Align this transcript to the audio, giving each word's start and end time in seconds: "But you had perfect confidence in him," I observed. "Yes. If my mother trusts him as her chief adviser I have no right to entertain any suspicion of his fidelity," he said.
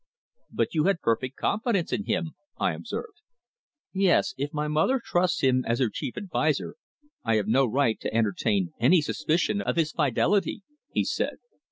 "But 0.49 0.73
you 0.73 0.85
had 0.85 0.99
perfect 1.01 1.35
confidence 1.37 1.93
in 1.93 2.05
him," 2.05 2.31
I 2.57 2.73
observed. 2.73 3.21
"Yes. 3.93 4.33
If 4.35 4.51
my 4.51 4.67
mother 4.67 4.99
trusts 4.99 5.41
him 5.41 5.63
as 5.67 5.77
her 5.77 5.89
chief 5.91 6.17
adviser 6.17 6.73
I 7.23 7.35
have 7.35 7.47
no 7.47 7.67
right 7.67 7.99
to 7.99 8.11
entertain 8.11 8.73
any 8.79 9.01
suspicion 9.01 9.61
of 9.61 9.75
his 9.75 9.91
fidelity," 9.91 10.63
he 10.91 11.03
said. 11.05 11.35